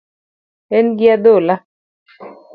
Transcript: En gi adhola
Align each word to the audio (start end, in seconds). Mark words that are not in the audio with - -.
En 0.77 0.87
gi 1.01 1.07
adhola 1.17 1.55